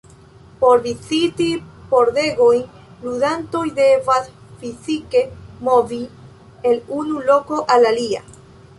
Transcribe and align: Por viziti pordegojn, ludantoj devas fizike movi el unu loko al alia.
Por 0.61 0.79
viziti 0.85 1.45
pordegojn, 1.91 2.63
ludantoj 3.05 3.63
devas 3.81 4.33
fizike 4.65 5.25
movi 5.71 6.03
el 6.73 6.85
unu 7.03 7.27
loko 7.33 7.65
al 7.77 7.91
alia. 7.95 8.29